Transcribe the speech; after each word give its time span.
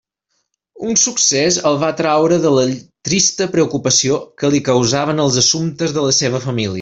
Un 0.91 0.95
succés 1.01 1.59
el 1.71 1.77
va 1.83 1.89
traure 1.99 2.39
de 2.47 2.53
la 2.55 2.63
trista 3.09 3.49
preocupació 3.57 4.17
que 4.43 4.53
li 4.55 4.63
causaven 4.71 5.23
els 5.29 5.41
assumptes 5.47 5.95
de 5.99 6.07
la 6.11 6.21
seua 6.23 6.43
família. 6.51 6.69